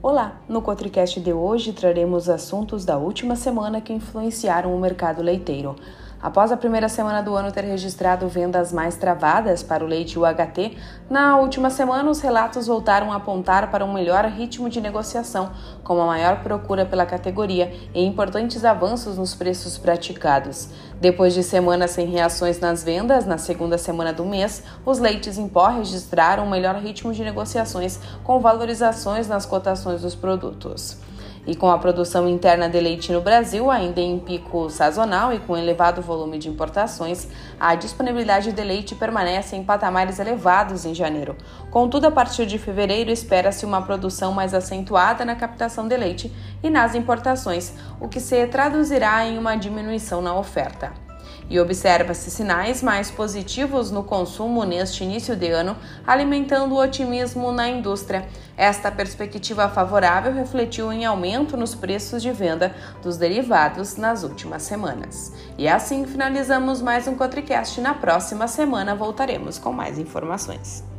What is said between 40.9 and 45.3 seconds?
janeiro. Contudo, a partir de fevereiro espera-se uma produção mais acentuada